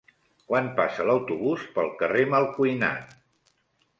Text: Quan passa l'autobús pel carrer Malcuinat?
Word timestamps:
Quan 0.51 0.69
passa 0.79 1.05
l'autobús 1.09 1.67
pel 1.77 1.91
carrer 2.01 2.25
Malcuinat? 2.33 3.15